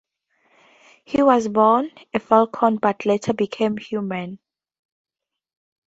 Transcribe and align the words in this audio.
He 1.05 1.21
was 1.21 1.47
born 1.47 1.91
a 2.11 2.17
falcon 2.17 2.77
but 2.77 3.05
later 3.05 3.33
became 3.33 3.77
human. 3.77 4.39